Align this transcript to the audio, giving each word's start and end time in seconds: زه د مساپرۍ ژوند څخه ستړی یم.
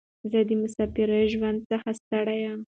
زه 0.31 0.39
د 0.49 0.51
مساپرۍ 0.61 1.23
ژوند 1.33 1.59
څخه 1.69 1.89
ستړی 1.99 2.39
یم. 2.45 2.59